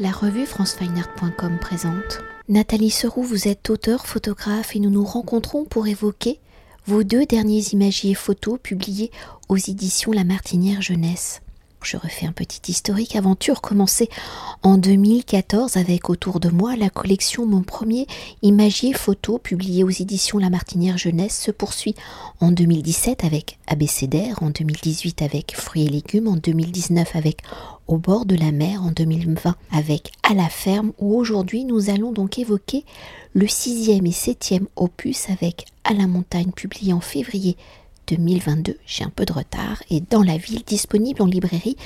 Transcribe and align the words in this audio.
La 0.00 0.12
revue 0.12 0.46
francefineart.com 0.46 1.58
présente. 1.60 2.20
Nathalie 2.48 2.90
Seroux, 2.90 3.24
vous 3.24 3.48
êtes 3.48 3.68
auteur, 3.68 4.06
photographe 4.06 4.76
et 4.76 4.78
nous 4.78 4.90
nous 4.90 5.04
rencontrons 5.04 5.64
pour 5.64 5.88
évoquer 5.88 6.38
vos 6.86 7.02
deux 7.02 7.26
derniers 7.26 7.64
imagiers 7.72 8.14
photos 8.14 8.60
publiés 8.62 9.10
aux 9.48 9.56
éditions 9.56 10.12
La 10.12 10.22
Martinière 10.22 10.82
Jeunesse. 10.82 11.42
Je 11.82 11.96
refais 11.96 12.26
un 12.26 12.32
petit 12.32 12.72
historique. 12.72 13.16
Aventure 13.16 13.60
commencée 13.60 14.08
en 14.62 14.76
2014 14.76 15.76
avec 15.76 16.10
autour 16.10 16.40
de 16.40 16.48
moi 16.48 16.76
la 16.76 16.90
collection 16.90 17.46
Mon 17.46 17.62
premier 17.62 18.06
imagier 18.42 18.92
photo 18.92 19.38
publié 19.38 19.84
aux 19.84 19.90
éditions 19.90 20.38
La 20.38 20.50
Martinière 20.50 20.98
Jeunesse 20.98 21.40
se 21.40 21.50
poursuit 21.50 21.94
en 22.40 22.50
2017 22.50 23.24
avec 23.24 23.58
Abécédaire, 23.68 24.42
en 24.42 24.50
2018 24.50 25.22
avec 25.22 25.54
Fruits 25.56 25.86
et 25.86 25.88
légumes, 25.88 26.28
en 26.28 26.36
2019 26.36 27.14
avec 27.14 27.38
Au 27.86 27.96
bord 27.96 28.26
de 28.26 28.34
la 28.34 28.50
mer, 28.50 28.82
en 28.82 28.90
2020 28.90 29.54
avec 29.70 30.10
À 30.28 30.34
la 30.34 30.48
ferme 30.48 30.92
où 30.98 31.16
aujourd'hui 31.16 31.64
nous 31.64 31.90
allons 31.90 32.12
donc 32.12 32.38
évoquer 32.38 32.84
le 33.34 33.46
sixième 33.46 34.06
et 34.06 34.12
septième 34.12 34.66
opus 34.74 35.30
avec 35.30 35.66
À 35.84 35.94
la 35.94 36.08
montagne 36.08 36.50
publié 36.50 36.92
en 36.92 37.00
février 37.00 37.56
2022, 38.08 38.78
j'ai 38.86 39.04
un 39.04 39.10
peu 39.10 39.24
de 39.24 39.32
retard, 39.32 39.82
et 39.90 40.00
dans 40.00 40.22
la 40.22 40.36
ville 40.36 40.62
disponible 40.64 41.22
en 41.22 41.26
librairie 41.26 41.76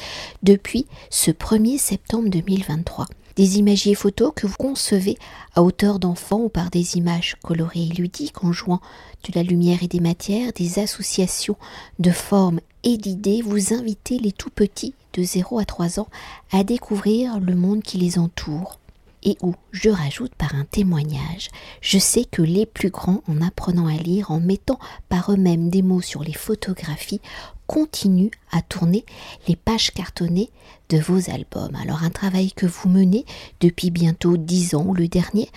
depuis 0.42 0.86
ce 1.10 1.30
1er 1.30 1.78
septembre 1.78 2.28
2023. 2.28 3.06
Des 3.36 3.58
imagiers 3.58 3.94
photos 3.94 4.32
que 4.36 4.46
vous 4.46 4.56
concevez 4.58 5.16
à 5.54 5.62
hauteur 5.62 5.98
d'enfant 5.98 6.40
ou 6.40 6.48
par 6.48 6.70
des 6.70 6.98
images 6.98 7.36
colorées 7.42 7.88
et 7.90 7.94
ludiques 7.94 8.44
en 8.44 8.52
jouant 8.52 8.80
de 9.24 9.32
la 9.34 9.42
lumière 9.42 9.82
et 9.82 9.88
des 9.88 10.00
matières, 10.00 10.52
des 10.52 10.78
associations 10.78 11.56
de 11.98 12.10
formes 12.10 12.60
et 12.84 12.98
d'idées, 12.98 13.42
vous 13.42 13.72
invitez 13.72 14.18
les 14.18 14.32
tout 14.32 14.50
petits 14.50 14.94
de 15.14 15.22
0 15.22 15.58
à 15.58 15.64
3 15.64 16.00
ans 16.00 16.08
à 16.52 16.62
découvrir 16.62 17.40
le 17.40 17.54
monde 17.54 17.82
qui 17.82 17.96
les 17.98 18.18
entoure 18.18 18.78
et 19.22 19.36
où, 19.42 19.54
je 19.70 19.88
rajoute 19.88 20.34
par 20.34 20.54
un 20.54 20.64
témoignage, 20.64 21.48
je 21.80 21.98
sais 21.98 22.24
que 22.24 22.42
les 22.42 22.66
plus 22.66 22.90
grands, 22.90 23.22
en 23.28 23.40
apprenant 23.40 23.86
à 23.86 23.96
lire, 23.96 24.30
en 24.30 24.40
mettant 24.40 24.78
par 25.08 25.32
eux-mêmes 25.32 25.70
des 25.70 25.82
mots 25.82 26.00
sur 26.00 26.22
les 26.22 26.32
photographies, 26.32 27.20
continuent 27.66 28.30
à 28.50 28.62
tourner 28.62 29.04
les 29.48 29.56
pages 29.56 29.92
cartonnées 29.92 30.50
de 30.88 30.98
vos 30.98 31.30
albums. 31.30 31.74
Alors 31.80 32.02
un 32.02 32.10
travail 32.10 32.52
que 32.52 32.66
vous 32.66 32.88
menez 32.88 33.24
depuis 33.60 33.90
bientôt 33.90 34.36
dix 34.36 34.74
ans, 34.74 34.92
le 34.92 35.08
dernier 35.08 35.48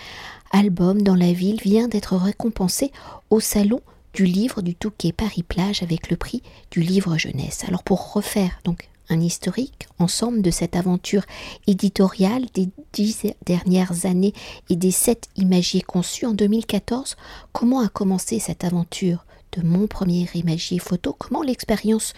album 0.52 1.02
dans 1.02 1.14
la 1.16 1.32
ville 1.32 1.60
vient 1.60 1.88
d'être 1.88 2.16
récompensé 2.16 2.92
au 3.30 3.40
salon 3.40 3.80
du 4.14 4.24
livre 4.24 4.62
du 4.62 4.74
Touquet 4.74 5.12
Paris-Plage 5.12 5.82
avec 5.82 6.08
le 6.08 6.16
prix 6.16 6.42
du 6.70 6.80
livre 6.80 7.18
jeunesse. 7.18 7.64
Alors 7.68 7.82
pour 7.82 8.14
refaire 8.14 8.60
donc 8.64 8.88
un 9.08 9.20
historique 9.20 9.88
ensemble 9.98 10.42
de 10.42 10.50
cette 10.50 10.76
aventure 10.76 11.24
éditoriale 11.66 12.46
des 12.54 12.68
dix 12.92 13.26
dernières 13.44 14.06
années 14.06 14.34
et 14.70 14.76
des 14.76 14.90
sept 14.90 15.28
imagiers 15.36 15.82
conçus 15.82 16.26
en 16.26 16.32
2014. 16.32 17.16
Comment 17.52 17.80
a 17.80 17.88
commencé 17.88 18.38
cette 18.38 18.64
aventure 18.64 19.24
de 19.52 19.62
mon 19.62 19.86
premier 19.86 20.26
imagier 20.34 20.78
photo? 20.78 21.14
Comment 21.18 21.42
l'expérience 21.42 22.12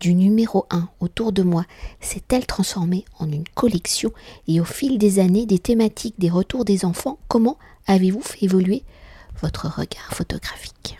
du 0.00 0.14
numéro 0.14 0.66
1 0.70 0.88
autour 1.00 1.32
de 1.32 1.42
moi 1.42 1.64
s'est-elle 2.00 2.46
transformée 2.46 3.04
en 3.18 3.30
une 3.30 3.48
collection? 3.54 4.12
Et 4.48 4.60
au 4.60 4.64
fil 4.64 4.98
des 4.98 5.18
années, 5.18 5.46
des 5.46 5.58
thématiques, 5.58 6.18
des 6.18 6.30
retours 6.30 6.64
des 6.64 6.84
enfants, 6.84 7.18
comment 7.28 7.58
avez-vous 7.86 8.20
fait 8.20 8.44
évoluer 8.44 8.82
votre 9.40 9.66
regard 9.66 10.12
photographique? 10.12 10.98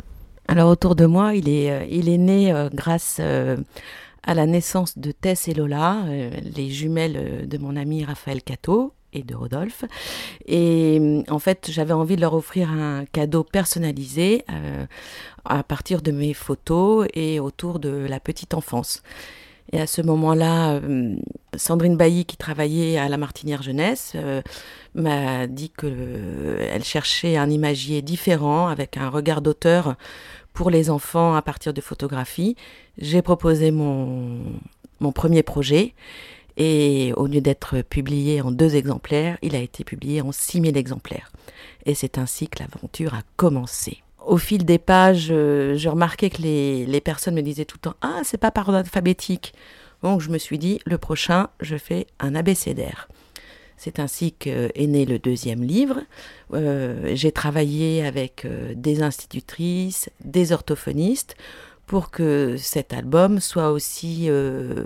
Alors 0.49 0.71
autour 0.71 0.95
de 0.95 1.07
moi, 1.07 1.35
il 1.35 1.49
est, 1.49 1.71
euh, 1.71 1.87
il 1.91 2.09
est 2.09 2.19
né 2.19 2.53
euh, 2.53 2.69
grâce... 2.73 3.21
À 4.27 4.35
la 4.35 4.45
naissance 4.47 4.99
de 4.99 5.13
Tess 5.13 5.47
et 5.47 5.55
Lola, 5.55 6.03
euh, 6.07 6.31
les 6.57 6.69
jumelles 6.69 7.17
euh, 7.17 7.47
de 7.47 7.59
mon 7.59 7.77
ami 7.77 8.05
Raphaël 8.05 8.43
Cato 8.43 8.93
et 9.13 9.23
de 9.23 9.37
Rodolphe. 9.37 9.85
Et 10.47 10.99
euh, 11.01 11.23
en 11.29 11.39
fait, 11.39 11.69
j'avais 11.71 11.93
envie 11.93 12.17
de 12.17 12.21
leur 12.21 12.35
offrir 12.35 12.73
un 12.73 13.05
cadeau 13.05 13.45
personnalisé 13.45 14.45
à 15.45 15.63
partir 15.63 16.03
de 16.03 16.11
mes 16.11 16.35
photos 16.35 17.07
et 17.15 17.39
autour 17.39 17.79
de 17.79 17.89
la 17.89 18.19
petite 18.19 18.53
enfance. 18.53 19.05
Et 19.73 19.81
à 19.81 19.87
ce 19.87 20.03
moment-là, 20.03 20.81
Sandrine 21.57 21.97
Bailly, 21.97 22.25
qui 22.25 22.37
travaillait 22.37 22.99
à 22.99 23.09
la 23.09 23.17
Martinière 23.17 23.63
Jeunesse, 23.63 24.17
m'a 24.95 25.49
dit 25.49 25.71
qu'elle 25.71 26.85
cherchait 26.85 27.37
un 27.37 27.51
imagier 27.51 28.01
différent, 28.01 28.69
avec 28.69 28.97
un 28.97 29.09
regard 29.09 29.41
d'auteur 29.41 29.97
pour 30.57 30.71
les 30.71 30.91
enfants 30.91 31.35
à 31.35 31.43
partir 31.43 31.73
de 31.75 31.81
photographies. 31.81 32.57
J'ai 32.99 33.23
proposé 33.23 33.71
mon, 33.71 34.41
premier 35.15 35.45
projet 35.45 35.95
et 36.57 37.13
au 37.17 37.27
lieu 37.27 37.43
d'être 37.43 37.83
publié 37.83 38.41
en 38.41 38.51
deux 38.51 38.75
exemplaires, 38.75 39.37
il 39.43 39.55
a 39.55 39.59
été 39.59 39.85
publié 39.85 40.23
en 40.23 40.33
6000 40.33 40.77
exemplaires. 40.77 41.31
Et 41.85 41.95
c'est 41.95 42.17
ainsi 42.17 42.49
que 42.49 42.59
l'aventure 42.61 43.15
a 43.15 43.21
commencé. 43.37 44.03
Au 44.27 44.39
fil 44.39 44.65
des 44.65 44.79
pages, 44.79 45.29
euh, 45.31 45.77
je 45.77 45.89
remarquais 45.89 46.31
que 46.31 46.43
les, 46.43 46.87
les, 46.87 47.01
personnes 47.01 47.35
me 47.35 47.43
disaient 47.43 47.67
tout 47.67 47.77
le 47.77 47.91
temps 47.91 47.97
Ah, 48.01 48.23
c'est 48.25 48.39
pas 48.39 48.51
par 48.51 48.67
ordre 48.67 48.79
alphabétique. 48.79 49.53
Donc 50.03 50.21
je 50.21 50.31
me 50.31 50.39
suis 50.39 50.59
dit 50.59 50.81
Le 50.87 50.99
prochain, 50.99 51.49
je 51.61 51.77
fais 51.77 52.07
un 52.19 52.35
abécédaire. 52.35 53.09
C'est 53.77 53.99
ainsi 54.01 54.33
qu'est 54.33 54.73
né 54.87 55.05
le 55.05 55.19
deuxième 55.19 55.63
livre. 55.63 56.01
Euh, 56.55 57.13
j'ai 57.15 57.33
travaillé 57.33 58.05
avec 58.05 58.45
euh, 58.45 58.73
des 58.75 59.03
institutrices, 59.03 60.09
des 60.25 60.53
orthophonistes 60.53 61.37
pour 61.87 62.11
que 62.11 62.57
cet 62.59 62.93
album 62.93 63.41
soit 63.41 63.71
aussi 63.71 64.29
euh, 64.29 64.85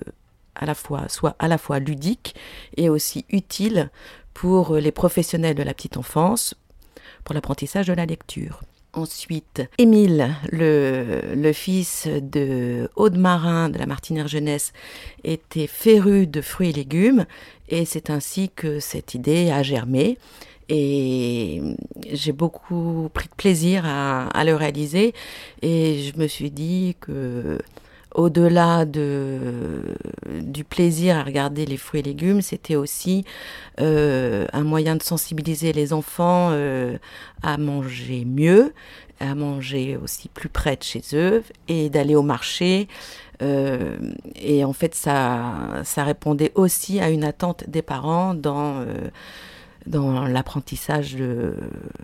soit 1.08 1.36
à 1.38 1.48
la 1.48 1.56
fois 1.56 1.78
ludique 1.78 2.34
et 2.76 2.88
aussi 2.88 3.24
utile 3.30 3.90
pour 4.34 4.76
les 4.76 4.92
professionnels 4.92 5.54
de 5.54 5.62
la 5.62 5.72
petite 5.72 5.96
enfance 5.96 6.54
pour 7.24 7.34
l'apprentissage 7.34 7.86
de 7.86 7.94
la 7.94 8.04
lecture. 8.04 8.60
Ensuite, 8.92 9.62
Émile, 9.78 10.34
le, 10.50 11.52
fils 11.52 12.08
de 12.08 12.90
Aude 12.96 13.16
Marin 13.16 13.68
de 13.68 13.78
la 13.78 13.86
Martinière 13.86 14.26
Jeunesse, 14.26 14.72
était 15.22 15.68
féru 15.68 16.26
de 16.26 16.40
fruits 16.40 16.70
et 16.70 16.72
légumes 16.72 17.24
et 17.68 17.84
c'est 17.84 18.10
ainsi 18.10 18.50
que 18.50 18.80
cette 18.80 19.14
idée 19.14 19.50
a 19.52 19.62
germé. 19.62 20.18
Et 20.68 21.62
j'ai 22.12 22.32
beaucoup 22.32 23.10
pris 23.14 23.28
de 23.28 23.34
plaisir 23.34 23.84
à, 23.86 24.44
le 24.44 24.54
réaliser. 24.54 25.14
Et 25.62 26.02
je 26.02 26.18
me 26.18 26.26
suis 26.26 26.50
dit 26.50 26.96
que 27.00 27.58
au-delà 28.14 28.84
de, 28.84 29.94
du 30.42 30.64
plaisir 30.64 31.16
à 31.16 31.22
regarder 31.22 31.66
les 31.66 31.76
fruits 31.76 32.00
et 32.00 32.02
légumes, 32.02 32.42
c'était 32.42 32.76
aussi 32.76 33.24
euh, 33.80 34.46
un 34.52 34.64
moyen 34.64 34.96
de 34.96 35.02
sensibiliser 35.02 35.72
les 35.72 35.92
enfants 35.92 36.48
euh, 36.50 36.98
à 37.42 37.56
manger 37.56 38.24
mieux, 38.24 38.72
à 39.20 39.34
manger 39.34 39.96
aussi 39.96 40.28
plus 40.28 40.48
près 40.48 40.76
de 40.76 40.82
chez 40.82 41.02
eux 41.12 41.44
et 41.68 41.88
d'aller 41.88 42.16
au 42.16 42.22
marché. 42.22 42.88
Euh, 43.42 43.96
et 44.34 44.64
en 44.64 44.72
fait, 44.72 44.94
ça, 44.94 45.82
ça 45.84 46.04
répondait 46.04 46.52
aussi 46.54 47.00
à 47.00 47.10
une 47.10 47.24
attente 47.24 47.64
des 47.68 47.82
parents 47.82 48.34
dans 48.34 48.84
dans 49.86 50.26
l'apprentissage, 50.26 51.16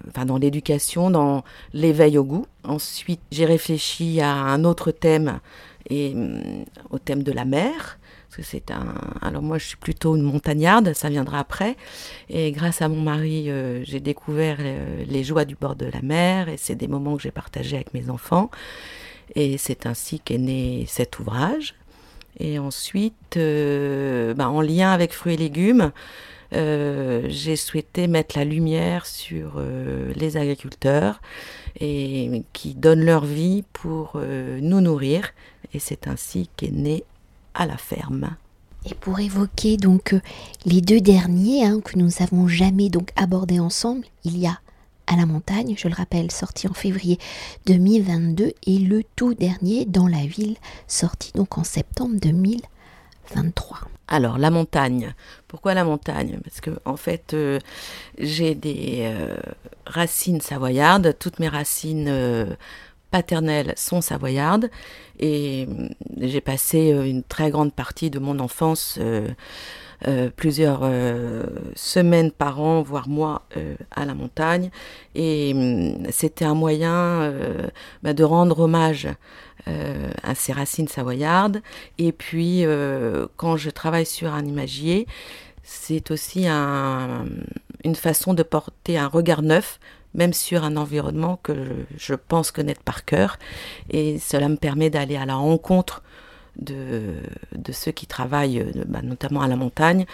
enfin 0.09 0.25
dans 0.25 0.39
l'éducation, 0.39 1.11
dans 1.11 1.45
l'éveil 1.75 2.17
au 2.17 2.25
goût. 2.25 2.47
Ensuite, 2.65 3.21
j'ai 3.31 3.45
réfléchi 3.45 4.23
à 4.23 4.33
un 4.33 4.65
autre 4.65 4.93
thème 4.93 5.41
et 5.89 6.15
mm, 6.15 6.65
au 6.91 6.99
thème 6.99 7.23
de 7.23 7.33
la 7.33 7.45
mer. 7.45 7.99
Parce 8.29 8.37
que 8.39 8.43
c'est 8.43 8.71
un. 8.71 8.95
Alors 9.23 9.43
moi, 9.43 9.59
je 9.59 9.67
suis 9.67 9.77
plutôt 9.77 10.17
une 10.17 10.23
montagnarde, 10.23 10.93
ça 10.95 11.09
viendra 11.09 11.39
après. 11.39 11.77
Et 12.29 12.53
grâce 12.53 12.83
à 12.83 12.89
mon 12.89 13.01
mari, 13.01 13.51
euh, 13.51 13.83
j'ai 13.85 14.01
découvert 14.01 14.59
euh, 14.61 15.05
les 15.07 15.25
joies 15.25 15.45
du 15.45 15.55
bord 15.55 15.77
de 15.77 15.87
la 15.87 16.03
mer, 16.03 16.49
et 16.49 16.57
c'est 16.57 16.75
des 16.75 16.89
moments 16.89 17.17
que 17.17 17.23
j'ai 17.23 17.31
partagés 17.31 17.77
avec 17.77 17.95
mes 17.95 18.11
enfants. 18.11 18.51
Et 19.35 19.59
c'est 19.59 19.87
ainsi 19.87 20.21
qu'est 20.21 20.39
né 20.39 20.85
cet 20.89 21.19
ouvrage. 21.19 21.75
Et 22.39 22.59
ensuite, 22.59 23.37
euh, 23.37 24.35
bah, 24.35 24.51
en 24.51 24.61
lien 24.61 24.93
avec 24.93 25.13
fruits 25.13 25.35
et 25.35 25.39
légumes, 25.39 25.93
j'ai 26.53 27.57
souhaité 27.57 28.07
mettre 28.07 28.39
la 28.39 28.45
lumière 28.45 29.05
sur 29.05 29.61
les 30.15 30.37
agriculteurs 30.39 31.21
et 31.81 32.45
qui 32.55 32.75
donnent 32.75 33.05
leur 33.05 33.27
vie 33.27 33.65
pour 33.73 34.19
nous 34.63 34.81
nourrir 34.81 35.33
et 35.73 35.79
c'est 35.79 36.09
ainsi 36.09 36.49
qu'est 36.57 36.73
né 36.73 37.05
à 37.55 37.67
la 37.67 37.77
ferme. 37.77 38.37
Et 38.89 38.95
pour 38.95 39.19
évoquer 39.19 39.77
donc 39.77 40.13
euh, 40.13 40.21
les 40.65 40.81
deux 40.81 41.01
derniers 41.01 41.65
hein, 41.65 41.81
que 41.81 41.99
nous 41.99 42.11
n'avons 42.21 42.47
jamais 42.47 42.89
donc 42.89 43.11
abordés 43.17 43.59
ensemble, 43.59 44.07
il 44.25 44.39
y 44.39 44.47
a 44.47 44.61
à 45.09 45.17
la 45.17 45.27
montagne, 45.27 45.75
je 45.77 45.89
le 45.89 45.95
rappelle, 45.95 46.31
sorti 46.31 46.67
en 46.69 46.73
février 46.73 47.19
2022, 47.67 48.53
et 48.67 48.79
le 48.79 49.03
tout 49.15 49.35
dernier 49.35 49.85
dans 49.85 50.09
la 50.09 50.27
ville, 50.27 50.57
sorti 50.89 51.33
donc 51.33 51.59
en 51.59 51.65
septembre 51.65 52.17
2023. 52.21 53.79
Alors 54.09 54.39
la 54.39 54.51
montagne, 54.51 55.15
pourquoi 55.49 55.75
la 55.75 55.85
montagne? 55.85 56.39
Parce 56.45 56.61
que 56.61 56.79
en 56.85 56.97
fait 56.97 57.35
euh, 57.35 57.59
j'ai 58.19 58.55
des 58.55 59.01
euh, 59.03 59.37
racines 59.85 60.41
savoyardes, 60.41 61.17
toutes 61.19 61.41
mes 61.41 61.49
racines 61.49 62.09
paternelles 63.11 63.73
sont 63.77 64.01
savoyardes 64.01 64.71
et 65.19 65.67
euh, 65.69 65.89
j'ai 66.21 66.41
passé 66.41 66.93
euh, 66.93 67.05
une 67.05 67.23
très 67.23 67.51
grande 67.51 67.73
partie 67.73 68.11
de 68.11 68.19
mon 68.19 68.39
enfance 68.39 68.99
euh, 69.01 69.29
plusieurs 70.37 70.83
semaines 71.75 72.31
par 72.31 72.61
an, 72.61 72.83
voire 72.83 73.09
mois, 73.09 73.47
à 73.91 74.05
la 74.05 74.13
montagne. 74.13 74.71
Et 75.15 75.55
c'était 76.11 76.45
un 76.45 76.53
moyen 76.53 77.33
bah, 78.03 78.13
de 78.13 78.23
rendre 78.23 78.61
hommage 78.61 79.09
à 79.65 80.35
ces 80.35 80.53
racines 80.53 80.87
savoyardes. 80.87 81.63
Et 81.97 82.13
puis, 82.13 82.67
quand 83.37 83.57
je 83.57 83.71
travaille 83.71 84.05
sur 84.05 84.35
un 84.35 84.45
imagier, 84.45 85.07
c'est 85.63 86.11
aussi 86.11 86.47
une 86.47 87.95
façon 87.95 88.35
de 88.35 88.43
porter 88.43 88.99
un 88.99 89.09
regard 89.09 89.41
neuf 89.41 89.81
même 90.17 90.33
sur 90.33 90.65
un 90.65 90.77
environnement 90.77 91.39
que 91.43 91.55
je, 91.97 92.15
pense 92.15 92.51
connaître 92.51 92.83
par 92.83 93.05
cœur. 93.05 93.39
Et 93.91 94.19
cela 94.19 94.49
me 94.49 94.57
permet 94.57 94.91
d'aller 94.91 95.17
à 95.17 95.27
la 95.27 95.37
rencontre 95.37 96.03
de, 96.59 97.21
ceux 97.71 97.93
qui 97.93 98.07
travaillent, 98.07 98.61
euh, 98.61 98.85
bah, 98.87 99.03
notamment 99.03 99.43
à 99.43 99.49
la 99.49 99.57
montagne. 99.57 100.07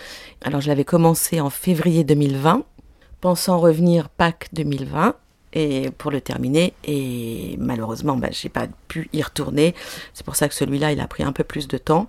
Alors 0.42 0.60
je 0.60 0.68
l'avais 0.68 0.84
commencé 0.84 1.40
en 1.40 1.50
février 1.50 2.04
2020, 2.04 2.64
pensant 3.20 3.58
revenir 3.58 4.08
Pâques 4.08 4.48
2020 4.52 5.14
et 5.54 5.90
pour 5.98 6.10
le 6.10 6.20
terminer. 6.20 6.74
Et 6.84 7.56
malheureusement, 7.58 8.16
bah, 8.16 8.28
j'ai 8.30 8.48
pas 8.48 8.66
pu 8.88 9.08
y 9.12 9.22
retourner. 9.22 9.74
C'est 10.14 10.24
pour 10.24 10.36
ça 10.36 10.48
que 10.48 10.54
celui-là, 10.54 10.92
il 10.92 11.00
a 11.00 11.06
pris 11.06 11.22
un 11.22 11.32
peu 11.32 11.44
plus 11.44 11.68
de 11.68 11.78
temps. 11.78 12.08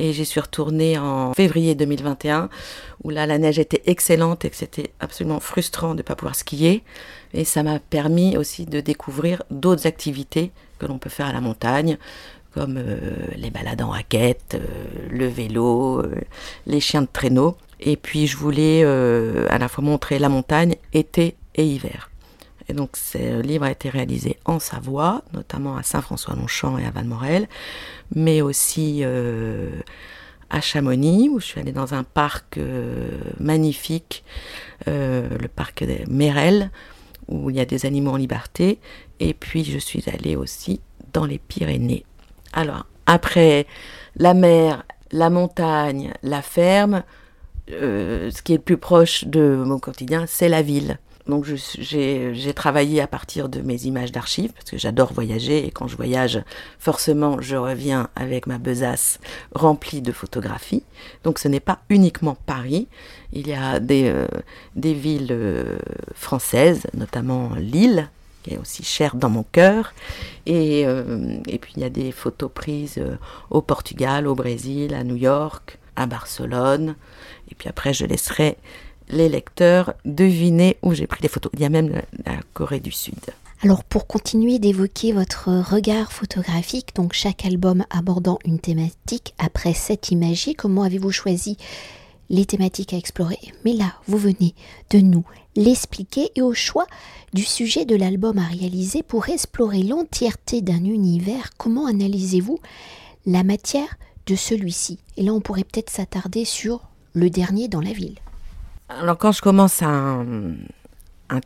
Et 0.00 0.12
j'y 0.12 0.24
suis 0.24 0.38
retournée 0.38 0.96
en 0.96 1.34
février 1.34 1.74
2021, 1.74 2.48
où 3.02 3.10
là, 3.10 3.26
la 3.26 3.36
neige 3.36 3.58
était 3.58 3.82
excellente 3.86 4.44
et 4.44 4.50
que 4.50 4.56
c'était 4.56 4.92
absolument 5.00 5.40
frustrant 5.40 5.90
de 5.90 5.98
ne 5.98 6.02
pas 6.02 6.14
pouvoir 6.14 6.36
skier. 6.36 6.84
Et 7.34 7.44
ça 7.44 7.64
m'a 7.64 7.80
permis 7.80 8.36
aussi 8.36 8.64
de 8.64 8.80
découvrir 8.80 9.42
d'autres 9.50 9.88
activités 9.88 10.52
que 10.78 10.86
l'on 10.86 10.98
peut 10.98 11.10
faire 11.10 11.26
à 11.26 11.32
la 11.32 11.40
montagne, 11.40 11.98
comme 12.54 12.76
euh, 12.78 12.96
les 13.36 13.50
balades 13.50 13.82
en 13.82 13.90
raquette, 13.90 14.54
euh, 14.54 15.08
le 15.10 15.26
vélo, 15.26 15.98
euh, 15.98 16.14
les 16.66 16.78
chiens 16.78 17.02
de 17.02 17.08
traîneau. 17.12 17.56
Et 17.80 17.96
puis 17.96 18.28
je 18.28 18.36
voulais 18.36 18.82
à 18.84 19.58
la 19.58 19.68
fois 19.68 19.84
montrer 19.84 20.18
la 20.18 20.28
montagne 20.28 20.74
été 20.92 21.36
et 21.54 21.64
hiver. 21.64 22.10
Et 22.68 22.74
donc 22.74 22.96
ce 22.96 23.40
livre 23.40 23.64
a 23.64 23.70
été 23.70 23.88
réalisé 23.88 24.38
en 24.44 24.58
Savoie, 24.58 25.22
notamment 25.32 25.76
à 25.76 25.82
Saint-François-Longchamp 25.82 26.78
et 26.78 26.84
à 26.84 26.90
Valmorel, 26.90 27.48
mais 28.14 28.42
aussi 28.42 29.02
à 30.50 30.60
Chamonix, 30.60 31.30
où 31.30 31.40
je 31.40 31.46
suis 31.46 31.60
allée 31.60 31.72
dans 31.72 31.94
un 31.94 32.04
parc 32.04 32.60
magnifique, 33.40 34.22
le 34.86 35.46
parc 35.46 35.82
des 35.84 36.04
Mérelles, 36.08 36.70
où 37.28 37.48
il 37.48 37.56
y 37.56 37.60
a 37.60 37.64
des 37.64 37.86
animaux 37.86 38.10
en 38.10 38.16
liberté. 38.16 38.78
Et 39.20 39.32
puis 39.32 39.64
je 39.64 39.78
suis 39.78 40.04
allée 40.12 40.36
aussi 40.36 40.80
dans 41.12 41.24
les 41.24 41.38
Pyrénées. 41.38 42.04
Alors, 42.52 42.86
après 43.06 43.66
la 44.16 44.34
mer, 44.34 44.84
la 45.10 45.30
montagne, 45.30 46.12
la 46.22 46.42
ferme, 46.42 47.02
euh, 47.70 48.30
ce 48.30 48.42
qui 48.42 48.52
est 48.54 48.56
le 48.56 48.62
plus 48.62 48.76
proche 48.76 49.24
de 49.24 49.62
mon 49.64 49.78
quotidien, 49.78 50.24
c'est 50.26 50.48
la 50.48 50.62
ville. 50.62 50.98
Donc 51.28 51.44
j'ai 51.44 52.52
travaillé 52.54 53.02
à 53.02 53.06
partir 53.06 53.50
de 53.50 53.60
mes 53.60 53.84
images 53.84 54.12
d'archives, 54.12 54.52
parce 54.52 54.70
que 54.70 54.78
j'adore 54.78 55.12
voyager, 55.12 55.66
et 55.66 55.70
quand 55.70 55.86
je 55.86 55.96
voyage, 55.96 56.42
forcément, 56.78 57.40
je 57.40 57.54
reviens 57.56 58.08
avec 58.16 58.46
ma 58.46 58.56
besace 58.56 59.20
remplie 59.54 60.00
de 60.00 60.12
photographies. 60.12 60.84
Donc 61.24 61.38
ce 61.38 61.48
n'est 61.48 61.60
pas 61.60 61.80
uniquement 61.90 62.36
Paris, 62.46 62.88
il 63.34 63.46
y 63.46 63.52
a 63.52 63.78
des, 63.78 64.08
euh, 64.08 64.26
villes 64.74 65.28
euh, 65.30 65.76
françaises, 66.14 66.86
notamment 66.94 67.50
Lille, 67.56 68.08
qui 68.42 68.54
est 68.54 68.58
aussi 68.58 68.82
chère 68.82 69.14
dans 69.14 69.28
mon 69.28 69.42
cœur, 69.42 69.92
et, 70.46 70.86
euh, 70.86 71.36
et 71.46 71.58
puis 71.58 71.74
il 71.76 71.82
y 71.82 71.84
a 71.84 71.90
des 71.90 72.10
photos 72.10 72.50
prises 72.52 73.02
au 73.50 73.60
Portugal, 73.60 74.26
au 74.26 74.34
Brésil, 74.34 74.94
à 74.94 75.04
New 75.04 75.16
York, 75.16 75.78
à 75.94 76.06
Barcelone, 76.06 76.94
et 77.50 77.54
puis 77.54 77.68
après 77.68 77.92
je 77.92 78.06
laisserai 78.06 78.56
les 79.10 79.28
lecteurs 79.28 79.94
deviner 80.04 80.76
où 80.82 80.94
j'ai 80.94 81.06
pris 81.06 81.22
les 81.22 81.28
photos. 81.28 81.50
Il 81.54 81.60
y 81.60 81.64
a 81.64 81.68
même 81.68 82.02
la, 82.24 82.32
Corée 82.52 82.80
du 82.80 82.92
Sud. 82.92 83.18
Alors 83.62 83.82
pour 83.82 84.06
continuer 84.06 84.58
d'évoquer 84.58 85.12
votre 85.12 85.48
regard 85.48 86.12
photographique, 86.12 86.94
donc 86.94 87.12
chaque 87.12 87.44
album 87.44 87.84
abordant 87.90 88.38
une 88.44 88.60
thématique, 88.60 89.34
après 89.38 89.74
cette 89.74 90.10
imagier, 90.10 90.54
comment 90.54 90.84
avez-vous 90.84 91.10
choisi 91.10 91.56
les 92.30 92.44
thématiques 92.44 92.92
à 92.92 92.96
explorer? 92.96 93.38
Mais 93.64 93.72
là, 93.72 93.94
vous 94.06 94.18
venez 94.18 94.54
de 94.90 94.98
nous 94.98 95.24
l'expliquer 95.56 96.30
et 96.36 96.42
au 96.42 96.54
choix 96.54 96.86
du 97.32 97.42
sujet 97.42 97.84
de 97.84 97.96
l'album 97.96 98.38
à 98.38 98.46
réaliser 98.46 99.02
pour 99.02 99.28
explorer 99.28 99.82
l'entièreté 99.82 100.62
d'un 100.62 100.84
univers, 100.84 101.50
comment 101.56 101.86
analysez-vous 101.86 102.60
la 103.26 103.42
matière 103.42 103.98
de 104.26 104.36
celui-ci? 104.36 105.00
Et 105.16 105.24
là, 105.24 105.32
on 105.32 105.40
pourrait 105.40 105.64
peut-être 105.64 105.90
s'attarder 105.90 106.44
sur 106.44 106.82
le 107.12 107.28
dernier 107.28 107.66
dans 107.66 107.80
la 107.80 107.92
ville. 107.92 108.18
Alors 108.88 109.18
quand 109.18 109.32
je 109.32 109.42
commence 109.42 109.82
un, 109.82 110.24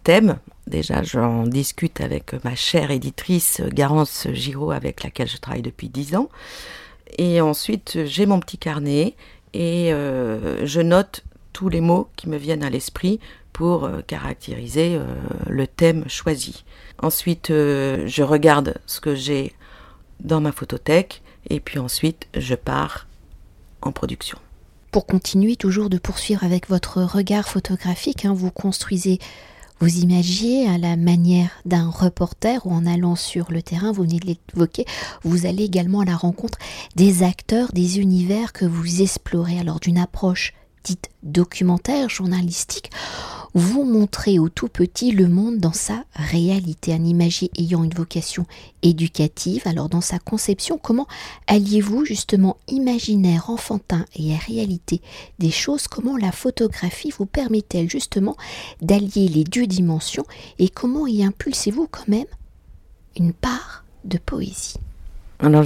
thème, 0.04 0.38
déjà 0.68 1.02
j'en 1.02 1.42
discute 1.42 2.00
avec 2.00 2.44
ma 2.44 2.54
chère 2.54 2.92
éditrice 2.92 3.60
Garance 3.72 4.28
Giraud 4.32 4.70
avec 4.70 5.02
laquelle 5.02 5.28
je 5.28 5.38
travaille 5.38 5.62
depuis 5.62 5.88
dix 5.88 6.14
ans. 6.14 6.28
Et 7.18 7.40
ensuite 7.40 7.98
j'ai 8.04 8.26
mon 8.26 8.38
petit 8.38 8.58
carnet 8.58 9.16
et 9.54 9.92
euh, 9.92 10.64
je 10.64 10.80
note 10.80 11.24
tous 11.52 11.68
les 11.68 11.80
mots 11.80 12.08
qui 12.14 12.28
me 12.28 12.36
viennent 12.36 12.62
à 12.62 12.70
l'esprit 12.70 13.18
pour 13.52 13.84
euh, 13.84 14.02
caractériser 14.06 14.94
euh, 14.94 15.04
le 15.48 15.66
thème 15.66 16.08
choisi. 16.08 16.64
Ensuite 17.02 17.48
je 17.48 18.22
regarde 18.22 18.78
ce 18.86 19.00
que 19.00 19.16
j'ai 19.16 19.52
dans 20.20 20.40
ma 20.40 20.52
photothèque 20.52 21.22
et 21.50 21.58
puis 21.58 21.80
ensuite 21.80 22.28
je 22.36 22.54
pars 22.54 23.08
en 23.82 23.90
production 23.90 24.38
pour 24.92 25.06
continuer 25.06 25.56
toujours 25.56 25.88
de 25.88 25.96
poursuivre 25.98 26.44
avec 26.44 26.68
votre 26.68 27.02
regard 27.02 27.48
photographique, 27.48 28.26
hein, 28.26 28.34
vous 28.34 28.50
construisez 28.50 29.18
vos 29.80 29.86
imagiers 29.86 30.68
à 30.68 30.76
la 30.76 30.96
manière 30.96 31.50
d'un 31.64 31.88
reporter 31.88 32.64
ou 32.66 32.72
en 32.72 32.84
allant 32.86 33.16
sur 33.16 33.50
le 33.50 33.62
terrain, 33.62 33.90
vous 33.90 34.02
venez 34.02 34.20
de 34.20 34.36
l'évoquer, 34.54 34.84
vous 35.24 35.46
allez 35.46 35.64
également 35.64 36.00
à 36.00 36.04
la 36.04 36.14
rencontre 36.14 36.58
des 36.94 37.22
acteurs, 37.22 37.72
des 37.72 37.98
univers 37.98 38.52
que 38.52 38.66
vous 38.66 39.00
explorez. 39.00 39.58
Alors 39.58 39.80
d'une 39.80 39.98
approche 39.98 40.52
dite 40.84 41.08
documentaire, 41.22 42.10
journalistique, 42.10 42.90
vous 43.54 43.84
montrez 43.84 44.38
au 44.38 44.48
tout 44.48 44.68
petit 44.68 45.10
le 45.10 45.28
monde 45.28 45.58
dans 45.58 45.72
sa 45.72 46.04
réalité, 46.14 46.92
un 46.92 47.04
imagier 47.04 47.50
ayant 47.58 47.84
une 47.84 47.92
vocation 47.92 48.46
éducative. 48.82 49.62
Alors 49.66 49.88
dans 49.88 50.00
sa 50.00 50.18
conception, 50.18 50.78
comment 50.78 51.06
alliez-vous 51.46 52.04
justement 52.04 52.56
imaginaire, 52.68 53.50
enfantin 53.50 54.06
et 54.16 54.34
réalité 54.36 55.02
des 55.38 55.50
choses? 55.50 55.88
Comment 55.88 56.16
la 56.16 56.32
photographie 56.32 57.12
vous 57.16 57.26
permet-elle 57.26 57.90
justement 57.90 58.36
d'allier 58.80 59.28
les 59.28 59.44
deux 59.44 59.66
dimensions? 59.66 60.24
Et 60.58 60.68
comment 60.68 61.06
y 61.06 61.22
impulsez-vous 61.22 61.88
quand 61.90 62.08
même 62.08 62.26
une 63.16 63.32
part 63.32 63.84
de 64.04 64.18
poésie? 64.18 64.76
Alors, 65.42 65.64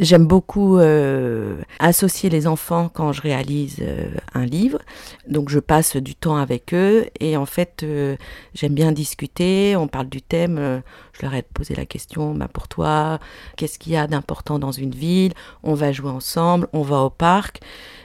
j'aime 0.00 0.26
beaucoup 0.26 0.76
euh, 0.76 1.56
associer 1.78 2.28
les 2.28 2.46
enfants 2.46 2.90
quand 2.92 3.12
je 3.12 3.22
réalise 3.22 3.76
euh, 3.80 4.10
un 4.34 4.44
livre. 4.44 4.80
Donc, 5.26 5.48
je 5.48 5.58
passe 5.60 5.96
du 5.96 6.14
temps 6.14 6.36
avec 6.36 6.74
eux 6.74 7.06
et 7.20 7.38
en 7.38 7.46
fait, 7.46 7.82
euh, 7.82 8.16
j'aime 8.52 8.74
bien 8.74 8.92
discuter. 8.92 9.76
On 9.76 9.88
parle 9.88 10.10
du 10.10 10.20
thème. 10.20 10.82
je 11.14 11.22
leur 11.22 11.34
ai 11.34 11.40
posé 11.40 11.74
la 11.74 11.86
question 11.86 12.34
bah, 12.34 12.48
pour 12.52 12.68
toi, 12.68 13.18
qu'est-ce 13.56 13.78
qu'il 13.78 13.94
y 13.94 13.96
a 13.96 14.06
d'important 14.06 14.58
dans 14.58 14.72
une 14.72 14.94
ville? 14.94 15.32
On 15.62 15.72
va 15.72 15.90
jouer 15.90 16.10
ensemble, 16.10 16.68
on 16.74 16.82
va 16.82 17.00
au 17.00 17.10
parc. 17.10 17.60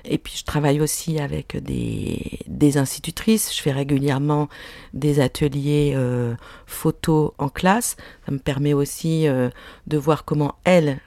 Et 0.05 0.17
puis, 0.17 0.35
je 0.37 0.45
travaille 0.45 0.79
aussi 0.79 1.19
avec 1.19 1.61
des, 1.61 2.39
des 2.47 2.77
institutrices. 2.77 3.53
Je 3.53 3.61
fais 3.61 3.73
régulièrement 3.73 4.47
des 4.93 5.19
ateliers 5.19 5.97
photos 6.65 7.31
en 7.39 7.49
classe. 7.49 7.97
Ça 8.25 8.31
me 8.31 8.39
permet 8.39 8.73
aussi 8.73 9.27
de 9.27 9.97
voir 9.97 10.23
comment 10.23 10.55
elles 10.63 11.01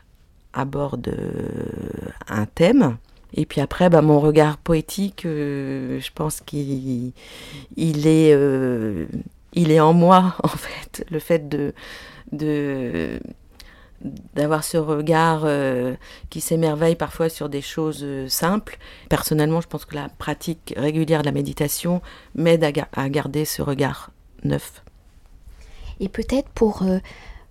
aborde 0.53 1.09
euh, 1.09 2.11
un 2.29 2.47
thème. 2.47 2.97
Et 3.35 3.47
puis 3.47 3.61
après, 3.61 3.89
bah, 3.89 4.03
mon 4.03 4.21
regard 4.21 4.59
poétique, 4.59 5.25
euh, 5.25 6.01
je 6.01 6.11
pense 6.15 6.41
qu'il 6.41 7.13
il 7.77 8.07
est, 8.07 8.35
euh, 8.35 9.07
il 9.55 9.71
est 9.71 9.81
en 9.81 9.93
moi, 9.93 10.37
en 10.43 10.49
fait. 10.49 11.07
Le 11.11 11.19
fait 11.19 11.49
de, 11.49 11.75
de 12.33 13.21
d'avoir 14.35 14.65
ce 14.65 14.79
regard 14.79 15.47
qui 16.29 16.41
s'émerveille 16.41 16.97
parfois 16.97 17.29
sur 17.29 17.49
des 17.49 17.61
choses 17.61 18.05
simples. 18.27 18.79
Personnellement, 19.09 19.61
je 19.61 19.69
pense 19.69 19.85
que 19.85 19.95
la 19.95 20.09
pratique 20.09 20.75
régulière 20.77 21.21
de 21.21 21.27
la 21.27 21.31
méditation 21.33 22.03
m'aide 22.35 22.65
à, 22.65 22.73
à, 22.95 23.09
garder 23.09 23.45
ce 23.45 23.63
regard 23.63 24.11
neuf. 24.43 24.83
Et 26.01 26.09
peut-être 26.09 26.49
pour 26.49 26.83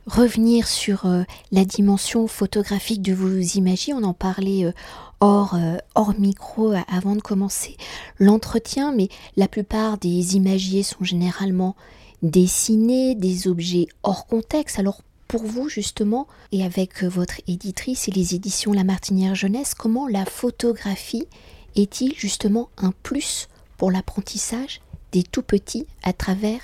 revenir 0.08 0.67
sur 0.67 1.05
euh, 1.05 1.24
la 1.51 1.65
dimension 1.65 2.27
photographique 2.27 3.01
de 3.01 3.13
vos 3.13 3.38
images. 3.38 3.89
On 3.93 4.03
en 4.03 4.13
parlait 4.13 4.65
euh, 4.65 4.72
hors, 5.20 5.55
euh, 5.55 5.77
hors 5.96 6.13
micro 6.20 6.74
avant 6.88 7.15
de 7.15 7.22
commencer 7.22 7.77
l'entretien, 8.20 8.91
mais 8.91 9.10
la 9.38 9.48
plupart 9.48 9.98
des 9.98 10.36
imagiers 10.36 10.84
sont 10.84 11.03
généralement 11.03 11.75
dessinés, 12.22 13.15
des 13.15 13.48
objets 13.48 13.88
hors 14.03 14.25
contexte. 14.27 14.79
Alors 14.79 15.01
pour 15.27 15.43
vous 15.43 15.70
justement, 15.70 16.27
et 16.51 16.63
avec 16.65 17.03
votre 17.03 17.39
éditrice 17.48 18.08
et 18.08 18.12
les 18.12 18.36
éditions 18.36 18.74
La 18.74 18.84
Martinière 18.84 19.36
Jeunesse, 19.36 19.74
comment 19.74 20.08
la 20.08 20.25
photographie 20.25 21.27
est-il 21.75 22.13
justement 22.15 22.70
un 22.77 22.91
plus 23.03 23.48
pour 23.77 23.91
l'apprentissage 23.91 24.81
des 25.13 25.24
tout 25.24 25.41
petits 25.41 25.88
à 26.03 26.12
travers 26.12 26.60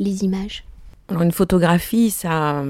les 0.00 0.24
images? 0.24 0.67
Une 1.10 1.32
photographie, 1.32 2.10
ça, 2.10 2.62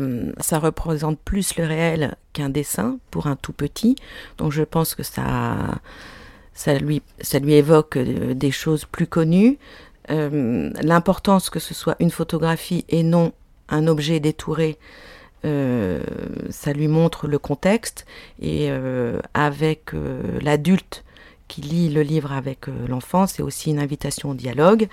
représente 0.53 1.19
plus 1.19 1.57
le 1.57 1.65
réel 1.65 2.17
qu'un 2.33 2.49
dessin 2.49 2.99
pour 3.11 3.27
un 3.27 3.37
tout 3.37 3.53
petit. 3.53 3.97
Donc 4.39 4.53
je 4.53 4.63
pense 4.63 4.95
que 4.95 5.03
ça, 5.03 5.81
ça, 6.55 6.75
lui, 6.79 7.03
ça 7.21 7.39
lui 7.39 7.55
évoque 7.55 7.97
euh, 7.97 8.35
des 8.35 8.51
choses 8.51 8.85
plus 8.85 9.07
connues. 9.07 9.59
Euh, 10.11 10.71
l'importance 10.83 11.51
que 11.51 11.59
ce 11.59 11.75
soit 11.75 11.97
une 12.01 12.11
photographie 12.11 12.85
et 12.89 13.03
non 13.03 13.33
un 13.69 13.87
objet 13.87 14.21
détouré, 14.21 14.79
euh, 15.45 16.01
ça 16.49 16.73
lui 16.73 16.89
montre 16.89 17.27
le 17.27 17.39
contexte. 17.39 18.07
Et 18.41 18.71
avec 19.35 19.91
l'adulte 20.41 21.05
qui 21.49 21.63
lit 21.63 21.89
le 21.89 22.03
livre 22.03 22.33
avec 22.33 22.67
l'enfant, 22.89 23.27
c'est 23.27 23.43
aussi 23.43 23.71
une 23.71 23.79
invitation 23.79 24.31
au 24.31 24.35
dialogue. 24.35 24.89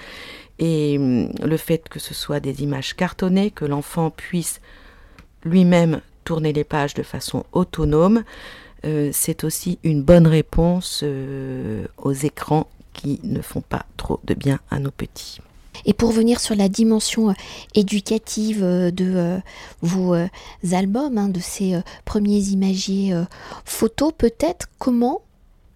Et 0.57 0.97
hum, 0.97 1.29
le 1.43 1.57
fait 1.57 1.87
que 1.89 1.99
ce 1.99 2.13
soit 2.13 2.39
des 2.39 2.63
images 2.63 2.95
cartonnées, 2.95 3.51
que 3.51 3.65
l'enfant 3.65 4.09
puisse 4.09 4.61
lui-même 5.43 6.01
tourner 6.23 6.53
les 6.53 6.63
pages 6.63 6.93
de 6.95 7.03
façon 7.03 7.45
autonome, 7.51 8.23
euh, 8.85 9.09
c'est 9.13 9.43
aussi 9.43 9.79
une 9.83 10.03
bonne 10.03 10.27
réponse 10.27 11.01
euh, 11.03 11.85
aux 11.97 12.11
écrans 12.11 12.67
qui 12.93 13.19
ne 13.23 13.41
font 13.41 13.61
pas 13.61 13.85
trop 13.97 14.19
de 14.25 14.33
bien 14.33 14.59
à 14.69 14.79
nos 14.79 14.91
petits. 14.91 15.39
Et 15.85 15.93
pour 15.93 16.11
venir 16.11 16.39
sur 16.39 16.55
la 16.55 16.69
dimension 16.69 17.29
euh, 17.29 17.33
éducative 17.73 18.61
de 18.63 19.39
vos 19.81 20.15
albums, 20.71 21.17
hein, 21.17 21.29
de 21.29 21.39
ces 21.39 21.79
premiers 22.05 22.39
imagiers 22.39 23.13
photos, 23.65 24.13
peut-être 24.17 24.67
comment 24.79 25.21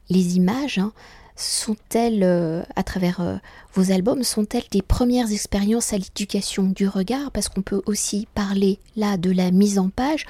les 0.09 0.37
images 0.37 0.79
hein, 0.79 0.91
sont-elles, 1.39 2.23
euh, 2.23 2.63
à 2.75 2.83
travers 2.83 3.21
euh, 3.21 3.37
vos 3.73 3.91
albums, 3.91 4.23
sont-elles 4.23 4.67
des 4.71 4.81
premières 4.81 5.31
expériences 5.31 5.93
à 5.93 5.97
l'éducation 5.97 6.63
du 6.63 6.87
regard? 6.87 7.31
Parce 7.31 7.49
qu'on 7.49 7.61
peut 7.61 7.81
aussi 7.85 8.27
parler 8.35 8.79
là 8.97 9.17
de 9.17 9.31
la 9.31 9.51
mise 9.51 9.79
en 9.79 9.89
page, 9.89 10.25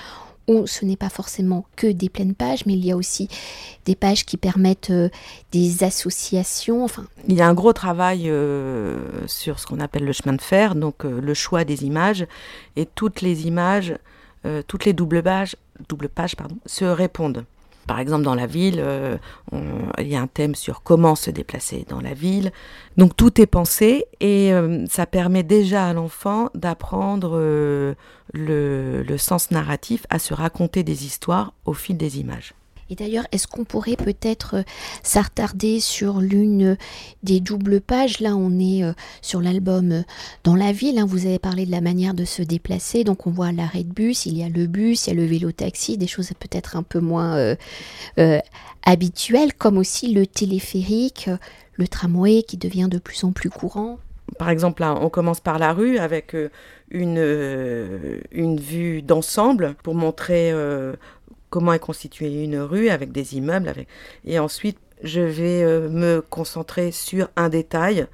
où 0.48 0.68
ce 0.68 0.86
n'est 0.86 0.96
pas 0.96 1.10
forcément 1.10 1.66
que 1.76 1.88
des 1.88 2.10
pleines 2.10 2.36
pages, 2.36 2.66
mais 2.66 2.74
il 2.74 2.86
y 2.86 2.92
a 2.92 2.98
aussi 2.98 3.28
des 3.86 3.96
pages 3.96 4.26
qui 4.26 4.38
permettent 4.38 4.92
euh, 4.92 5.10
des 5.52 5.84
associations. 5.84 6.88
Il 7.28 7.36
y 7.36 7.42
a 7.42 7.48
un 7.48 7.54
gros 7.54 7.74
travail 7.74 8.32
sur 9.28 9.60
ce 9.60 9.66
qu'on 9.66 9.80
appelle 9.80 10.06
le 10.06 10.14
chemin 10.14 10.34
de 10.34 10.42
fer, 10.42 10.76
donc 10.76 11.04
le 11.04 11.34
choix 11.34 11.64
des 11.64 11.86
images, 11.86 12.26
et 12.76 12.86
toutes 12.86 13.22
les 13.22 13.48
images, 13.48 13.96
toutes 14.68 14.86
les 14.86 14.94
doubles 14.94 15.22
pages, 15.22 15.56
double 15.88 16.10
pages 16.10 16.36
se 16.66 16.86
répondent. 16.86 17.46
Par 17.90 18.00
exemple, 18.00 18.22
dans 18.22 18.36
la 18.36 18.46
ville, 18.46 18.78
euh, 18.78 19.18
il 19.98 20.08
y 20.08 20.16
a 20.16 20.22
un 20.22 20.28
thème 20.28 20.54
sur 20.54 20.84
comment 20.84 21.16
se 21.16 21.32
déplacer 21.32 21.88
dans 21.90 22.02
la 22.02 22.14
ville. 22.14 22.52
Donc 22.98 23.18
tout 23.18 23.42
est 23.42 23.48
pensé 23.48 24.06
et 24.20 24.54
euh, 24.54 24.86
ça 24.88 25.08
permet 25.08 25.42
déjà 25.42 25.88
à 25.88 25.94
l'enfant 25.94 26.52
d'apprendre 26.54 27.32
euh, 27.34 27.96
le, 28.32 29.18
sens 29.18 29.50
narratif, 29.50 30.06
à 30.12 30.20
se 30.20 30.36
raconter 30.36 30.84
des 30.84 31.08
histoires 31.08 31.54
au 31.66 31.74
fil 31.74 31.98
des 31.98 32.20
images. 32.20 32.54
Et 32.92 32.96
d'ailleurs, 32.96 33.26
est-ce 33.32 33.46
qu'on 33.46 33.66
pourrait 33.66 33.96
peut-être 33.96 34.56
euh, 34.56 34.64
s'attarder 35.04 35.80
sur 35.80 36.22
l'une 36.22 36.76
des 37.22 37.40
doubles 37.40 37.82
pages? 37.82 38.20
Là, 38.20 38.36
on 38.36 38.60
est 38.60 38.84
euh, 38.84 38.94
sur 39.22 39.42
l'album 39.42 39.92
euh, 39.92 40.02
Dans 40.44 40.56
la 40.56 40.72
ville. 40.72 40.98
Hein. 40.98 41.06
vous 41.06 41.28
avez 41.28 41.38
parlé 41.38 41.68
de 41.68 41.72
la 41.72 41.82
manière 41.82 42.16
de 42.16 42.26
se 42.26 42.42
déplacer. 42.42 43.04
Donc, 43.04 43.28
on 43.28 43.32
voit 43.32 43.52
l'arrêt 43.52 43.84
de 43.84 43.94
bus, 43.94 44.26
il 44.26 44.38
y 44.38 44.44
a 44.44 44.50
le 44.50 44.66
bus, 44.66 45.06
il 45.06 45.10
y 45.12 45.14
a 45.14 45.22
le 45.22 45.26
vélo-taxi, 45.28 45.98
des 45.98 46.08
choses 46.08 46.32
peut-être 46.40 46.76
un 46.76 46.84
peu 46.84 47.00
moins 47.00 47.56
habituelles, 48.86 49.54
comme 49.54 49.78
aussi 49.78 50.14
le 50.14 50.26
téléphérique, 50.26 51.30
le 51.74 51.88
tramway 51.88 52.44
qui 52.44 52.58
devient 52.58 52.88
de 52.90 52.98
plus 52.98 53.24
en 53.24 53.32
plus 53.32 53.50
courant. 53.50 54.00
Par 54.38 54.50
exemple, 54.50 54.82
là, 54.82 54.96
on 55.00 55.10
commence 55.10 55.40
par 55.40 55.60
la 55.60 55.74
rue 55.74 55.98
avec 55.98 56.36
une, 56.92 58.20
une 58.32 58.60
vue 58.60 59.02
d'ensemble 59.02 59.76
pour 59.84 59.96
montrer 59.96 60.54
comment 61.50 61.74
est 61.74 61.80
constituée 61.80 62.44
une 62.44 62.60
rue 62.60 62.90
avec 62.90 63.12
des 63.12 63.36
immeubles. 63.36 63.74
Et 64.26 64.40
ensuite, 64.40 64.78
je 65.04 65.22
vais 65.22 65.64
euh, 65.64 65.90
me 65.90 66.22
concentrer 66.22 66.92
sur 66.92 67.30
un 67.36 67.50
détail 67.50 68.08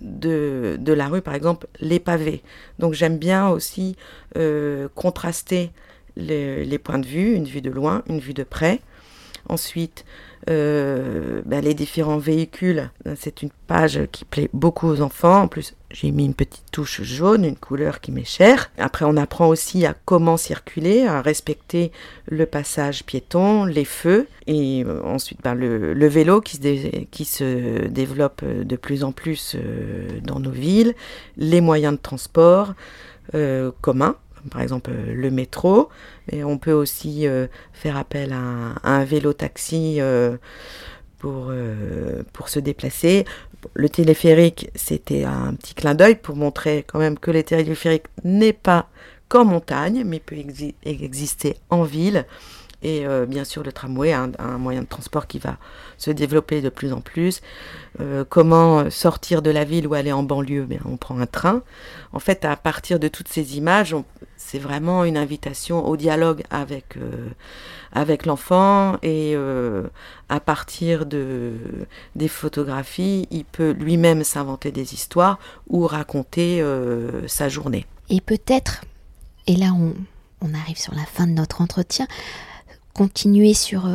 de, 0.00 0.78
la 0.86 1.08
rue, 1.08 1.22
par 1.22 1.34
exemple 1.34 1.66
les 1.80 2.00
pavés. 2.00 2.42
Donc 2.78 2.92
j'aime 2.92 3.18
bien 3.18 3.48
aussi 3.48 3.96
euh, 4.36 4.88
contraster 4.94 5.70
les, 6.16 6.78
points 6.78 6.98
de 6.98 7.06
vue, 7.06 7.32
une 7.34 7.44
vue 7.44 7.62
de 7.62 7.70
loin, 7.70 8.02
une 8.08 8.18
vue 8.18 8.34
de 8.34 8.42
près. 8.42 8.80
Ensuite, 9.48 10.04
euh, 10.48 11.42
ben, 11.44 11.64
les 11.64 11.74
différents 11.74 12.18
véhicules. 12.18 12.90
C'est 13.16 13.42
une 13.42 13.50
page 13.66 14.00
qui 14.12 14.24
plaît 14.24 14.48
beaucoup 14.52 14.86
aux 14.86 15.00
enfants. 15.00 15.42
En 15.42 15.48
plus, 15.48 15.74
j'ai 15.90 16.10
mis 16.12 16.24
une 16.24 16.34
petite 16.34 16.64
touche 16.70 17.02
jaune, 17.02 17.44
une 17.44 17.56
couleur 17.56 18.00
qui 18.00 18.12
m'est 18.12 18.24
chère. 18.24 18.70
Après, 18.78 19.04
on 19.04 19.16
apprend 19.16 19.48
aussi 19.48 19.84
à 19.86 19.94
comment 20.04 20.36
circuler, 20.36 21.06
à 21.06 21.20
respecter 21.20 21.90
le 22.28 22.46
passage 22.46 23.04
piéton, 23.04 23.64
les 23.64 23.84
feux. 23.84 24.28
Et 24.46 24.84
euh, 24.86 25.02
ensuite, 25.02 25.40
ben, 25.42 25.54
le, 25.54 26.06
vélo 26.06 26.40
qui 26.40 26.56
se, 27.24 27.88
développe 27.88 28.44
de 28.44 28.76
plus 28.76 29.02
en 29.02 29.12
plus 29.12 29.56
euh, 29.56 30.20
dans 30.22 30.38
nos 30.38 30.50
villes, 30.50 30.94
les 31.36 31.60
moyens 31.60 31.94
de 31.94 32.00
transport 32.00 32.74
communs 33.80 34.16
par 34.50 34.60
exemple 34.60 34.90
euh, 34.90 35.14
le 35.14 35.30
métro, 35.30 35.88
mais 36.30 36.44
on 36.44 36.58
peut 36.58 36.72
aussi 36.72 37.26
euh, 37.26 37.46
faire 37.72 37.96
appel 37.96 38.32
à 38.32 38.74
un, 38.82 39.04
vélo-taxi 39.04 39.96
euh, 40.00 40.36
pour, 41.18 41.52
pour 42.32 42.48
se 42.48 42.60
déplacer. 42.60 43.24
Le 43.74 43.88
téléphérique, 43.88 44.70
c'était 44.74 45.24
un 45.24 45.54
petit 45.54 45.74
clin 45.74 45.94
d'œil 45.94 46.16
pour 46.16 46.36
montrer 46.36 46.84
quand 46.86 46.98
même 46.98 47.18
que 47.18 47.30
le 47.30 47.42
téléphérique 47.42 48.04
n'est 48.22 48.52
pas 48.52 48.88
qu'en 49.28 49.44
montagne, 49.44 50.04
mais 50.04 50.20
peut 50.20 50.36
exister 50.84 51.56
en 51.70 51.82
ville. 51.82 52.26
Et 52.88 53.04
bien 53.26 53.42
sûr, 53.44 53.64
le 53.64 53.72
tramway, 53.72 54.12
un, 54.12 54.30
un, 54.38 54.58
moyen 54.58 54.82
de 54.82 54.86
transport 54.86 55.26
qui 55.26 55.40
va 55.40 55.56
se 55.98 56.12
développer 56.12 56.60
de 56.60 56.68
plus 56.68 56.92
en 56.92 57.00
plus. 57.00 57.40
comment 58.28 58.88
sortir 58.90 59.42
de 59.42 59.50
la 59.50 59.64
ville 59.64 59.88
ou 59.88 59.94
aller 59.94 60.12
en 60.12 60.22
banlieue? 60.22 60.66
Bien, 60.66 60.80
On 60.84 60.96
prend 60.96 61.18
un 61.18 61.26
train. 61.26 61.62
En 62.12 62.20
fait, 62.20 62.44
à 62.44 62.54
partir 62.56 63.00
de 63.00 63.08
toutes 63.08 63.28
ces 63.28 63.56
images, 63.56 63.94
c'est 64.36 64.58
vraiment 64.58 65.04
une 65.04 65.16
invitation 65.16 65.86
au 65.86 65.96
dialogue 65.96 66.44
avec, 66.50 66.96
euh, 66.96 67.28
avec 67.92 68.26
l'enfant 68.26 68.96
et 69.02 69.32
euh, 69.34 69.88
à 70.28 70.40
partir 70.40 71.04
de, 71.04 71.54
des 72.14 72.28
photographies, 72.28 73.26
il 73.30 73.44
peut 73.44 73.72
lui-même 73.72 74.22
s'inventer 74.22 74.70
des 74.70 74.94
histoires 74.94 75.38
ou 75.68 75.86
raconter 75.86 76.60
euh, 76.60 77.26
sa 77.26 77.48
journée. 77.48 77.86
Et 78.08 78.20
peut-être, 78.20 78.84
et 79.46 79.56
là 79.56 79.72
on, 79.74 79.94
arrive 80.54 80.78
sur 80.78 80.94
la 80.94 81.04
fin 81.04 81.26
de 81.26 81.32
notre 81.32 81.60
entretien, 81.60 82.06
continuer 82.96 83.52
sur 83.52 83.90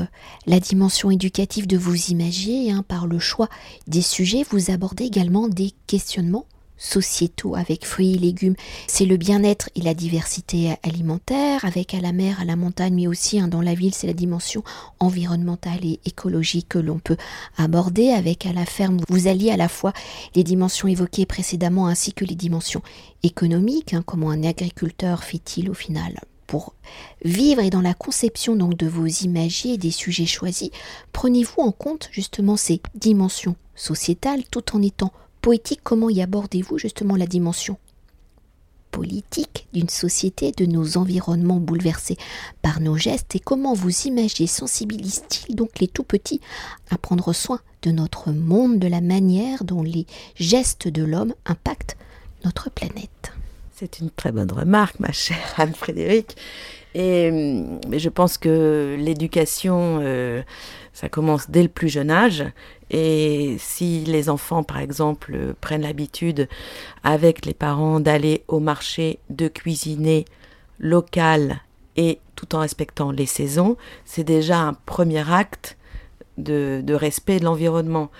la 0.45 0.59
dimension 0.59 1.09
éducative 1.09 1.65
de 1.65 1.75
vos 1.75 1.95
imagiers 1.95 2.69
hein, 2.69 2.85
par 2.87 3.07
le 3.07 3.17
choix 3.17 3.49
des 3.87 4.03
sujets, 4.03 4.45
vous 4.51 4.69
abordez 4.69 5.05
également 5.05 5.47
des 5.47 5.71
questionnements 5.87 6.45
sociétaux 6.77 7.55
avec 7.55 7.83
fruits 7.83 8.13
et 8.13 8.19
légumes. 8.19 8.53
C'est 8.85 9.05
le 9.05 9.17
bien-être 9.17 9.71
et 9.75 9.81
la 9.81 9.95
diversité 9.95 10.75
alimentaire, 10.83 11.65
avec 11.65 11.95
à 11.95 11.99
la 11.99 12.11
mer, 12.11 12.39
à 12.39 12.45
la 12.45 12.55
montagne, 12.55 12.93
mais 12.93 13.07
aussi 13.07 13.39
hein, 13.39 13.47
dans 13.47 13.61
la 13.61 13.73
ville, 13.73 13.95
c'est 13.95 14.05
la 14.05 14.13
dimension 14.13 14.63
environnementale 14.99 15.83
et 15.83 15.99
écologique 16.05 16.69
que 16.69 16.79
l'on 16.79 16.99
peut 16.99 17.17
aborder. 17.57 18.09
Avec 18.09 18.45
à 18.45 18.53
la 18.53 18.67
ferme, 18.67 18.99
vous 19.09 19.27
alliez 19.27 19.49
à 19.49 19.57
la 19.57 19.67
fois 19.67 19.93
les 20.35 20.43
dimensions 20.43 20.87
évoquées 20.87 21.25
précédemment 21.25 21.87
ainsi 21.87 22.13
que 22.13 22.25
les 22.25 22.35
dimensions 22.35 22.83
économiques, 23.23 23.95
hein, 23.95 24.03
comment 24.05 24.29
un 24.29 24.43
agriculteur 24.43 25.23
fait-il 25.23 25.71
au 25.71 25.75
final 25.75 26.19
pour 26.51 26.73
vivre 27.23 27.61
et 27.61 27.69
dans 27.69 27.79
la 27.79 27.93
conception 27.93 28.57
donc 28.57 28.75
de 28.75 28.85
vos 28.85 29.05
imagiers 29.05 29.75
et 29.75 29.77
des 29.77 29.89
sujets 29.89 30.25
choisis, 30.25 30.69
prenez-vous 31.13 31.61
en 31.61 31.71
compte 31.71 32.09
justement 32.11 32.57
ces 32.57 32.81
dimensions 32.93 33.55
sociétales 33.73 34.43
tout 34.51 34.75
en 34.75 34.81
étant 34.81 35.13
poétique, 35.39 35.79
comment 35.81 36.09
y 36.09 36.21
abordez-vous 36.21 36.77
justement 36.77 37.15
la 37.15 37.25
dimension 37.25 37.77
politique 38.91 39.69
d'une 39.71 39.87
société, 39.87 40.51
de 40.51 40.65
nos 40.65 40.97
environnements 40.97 41.61
bouleversés 41.61 42.17
par 42.61 42.81
nos 42.81 42.97
gestes? 42.97 43.33
Et 43.37 43.39
comment 43.39 43.73
vous 43.73 44.07
imaginez, 44.07 44.47
sensibilisent-ils 44.47 45.55
donc 45.55 45.79
les 45.79 45.87
tout 45.87 46.03
petits 46.03 46.41
à 46.89 46.97
prendre 46.97 47.31
soin 47.31 47.61
de 47.81 47.91
notre 47.91 48.33
monde, 48.33 48.77
de 48.77 48.87
la 48.87 48.99
manière 48.99 49.63
dont 49.63 49.83
les 49.83 50.05
gestes 50.35 50.89
de 50.89 51.05
l'homme 51.05 51.33
impactent 51.45 51.95
notre 52.43 52.69
planète? 52.69 53.31
C'est 53.81 53.97
une 53.97 54.11
très 54.11 54.31
bonne 54.31 54.51
remarque, 54.51 54.99
ma 54.99 55.11
chère 55.11 55.55
Anne-Frédéric. 55.57 56.37
Et 56.93 57.31
je 57.91 58.09
pense 58.09 58.37
que 58.37 58.95
l'éducation, 58.99 59.97
euh, 60.03 60.43
ça 60.93 61.09
commence 61.09 61.49
dès 61.49 61.63
le 61.63 61.67
plus 61.67 61.89
jeune 61.89 62.11
âge. 62.11 62.45
Et 62.91 63.55
si 63.57 64.03
les 64.03 64.29
enfants, 64.29 64.61
par 64.61 64.77
exemple, 64.77 65.55
prennent 65.61 65.81
l'habitude 65.81 66.47
avec 67.03 67.43
les 67.43 67.55
parents 67.55 67.99
d'aller 67.99 68.43
au 68.47 68.59
marché, 68.59 69.17
de 69.31 69.47
cuisiner 69.47 70.25
local 70.77 71.61
et 71.97 72.19
tout 72.35 72.53
en 72.53 72.59
respectant 72.59 73.09
les 73.09 73.25
saisons, 73.25 73.77
c'est 74.05 74.23
déjà 74.23 74.59
un 74.59 74.73
premier 74.73 75.27
acte 75.27 75.75
de, 76.37 76.81
de 76.83 76.93
respect 76.93 77.39
de 77.39 77.45
l'environnement. 77.45 78.11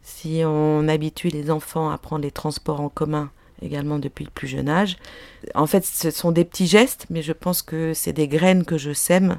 Si 0.00 0.42
on 0.44 0.86
habitue 0.86 1.26
les 1.26 1.50
enfants 1.50 1.90
à 1.90 1.98
prendre 1.98 2.22
les 2.22 2.30
transports 2.30 2.80
en 2.80 2.88
commun 2.88 3.32
également 3.62 3.98
depuis 3.98 4.24
le 4.24 4.30
plus 4.30 4.48
jeune 4.48 4.68
âge, 4.68 4.96
en 5.54 5.66
fait 5.66 5.84
ce 5.84 6.10
sont 6.10 6.32
des 6.32 6.44
petits 6.44 6.66
gestes, 6.66 7.06
mais 7.10 7.22
je 7.22 7.32
pense 7.32 7.62
que 7.62 7.92
c'est 7.94 8.12
des 8.12 8.28
graines 8.28 8.64
que 8.64 8.78
je 8.78 8.92
sème 8.92 9.38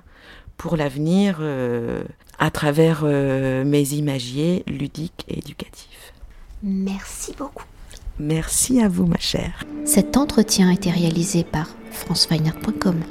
pour 0.57 0.77
l'avenir 0.77 1.38
euh, 1.39 2.03
à 2.38 2.51
travers 2.51 3.01
euh, 3.03 3.63
mes 3.63 3.93
imagiers 3.93 4.63
ludiques 4.67 5.25
et 5.27 5.39
éducatifs. 5.39 6.13
Merci 6.63 7.33
beaucoup. 7.38 7.65
Merci 8.19 8.81
à 8.81 8.89
vous 8.89 9.05
ma 9.05 9.19
chère. 9.19 9.63
Cet 9.85 10.17
entretien 10.17 10.69
a 10.69 10.73
été 10.73 10.91
réalisé 10.91 11.43
par 11.43 11.69
franceweiner.com. 11.91 13.01